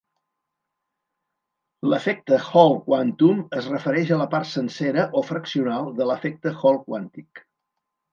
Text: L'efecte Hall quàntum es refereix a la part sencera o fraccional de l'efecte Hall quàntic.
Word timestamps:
L'efecte 1.91 2.39
Hall 2.45 2.73
quàntum 2.87 3.43
es 3.61 3.67
refereix 3.73 4.09
a 4.15 4.17
la 4.21 4.27
part 4.31 4.49
sencera 4.53 5.05
o 5.21 5.23
fraccional 5.29 5.93
de 6.01 6.09
l'efecte 6.13 6.55
Hall 6.63 6.81
quàntic. 6.89 7.43